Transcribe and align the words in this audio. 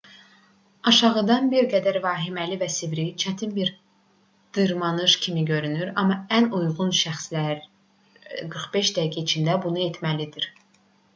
aşağıdan 0.91 1.49
bir 1.51 1.65
qədər 1.73 1.97
vahiməli 2.05 2.55
və 2.61 2.69
sivri 2.75 3.03
çətin 3.23 3.51
bir 3.57 3.69
dırmanış 4.57 5.17
kimi 5.25 5.43
görünür 5.49 5.91
amma 6.03 6.17
ən 6.39 6.49
uyğun 6.61 6.93
şəxslər 7.01 7.63
45 8.57 8.93
dəqiqə 9.01 9.25
içində 9.29 9.59
bunu 9.67 9.85
etməlidir 9.91 10.49